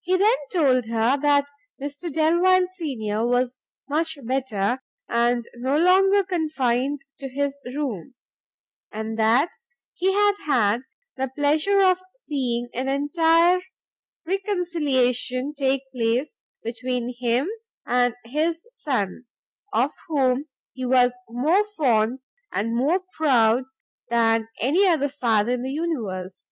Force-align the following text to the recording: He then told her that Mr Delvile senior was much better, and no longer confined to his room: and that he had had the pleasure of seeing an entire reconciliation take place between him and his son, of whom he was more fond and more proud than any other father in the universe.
He 0.00 0.16
then 0.16 0.36
told 0.52 0.86
her 0.86 1.16
that 1.20 1.46
Mr 1.80 2.12
Delvile 2.12 2.66
senior 2.74 3.24
was 3.24 3.62
much 3.88 4.18
better, 4.24 4.82
and 5.08 5.46
no 5.54 5.78
longer 5.78 6.24
confined 6.24 6.98
to 7.20 7.28
his 7.28 7.56
room: 7.64 8.16
and 8.90 9.16
that 9.16 9.50
he 9.94 10.12
had 10.12 10.34
had 10.46 10.80
the 11.16 11.30
pleasure 11.32 11.80
of 11.80 12.02
seeing 12.16 12.68
an 12.74 12.88
entire 12.88 13.60
reconciliation 14.26 15.54
take 15.56 15.82
place 15.94 16.34
between 16.64 17.14
him 17.16 17.48
and 17.86 18.16
his 18.24 18.64
son, 18.66 19.26
of 19.72 19.92
whom 20.08 20.46
he 20.72 20.84
was 20.84 21.16
more 21.28 21.64
fond 21.76 22.20
and 22.50 22.74
more 22.74 22.98
proud 23.16 23.62
than 24.10 24.48
any 24.58 24.88
other 24.88 25.08
father 25.08 25.52
in 25.52 25.62
the 25.62 25.70
universe. 25.70 26.50